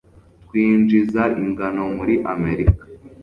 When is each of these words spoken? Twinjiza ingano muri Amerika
Twinjiza 0.43 1.23
ingano 1.43 1.81
muri 1.97 2.15
Amerika 2.33 2.83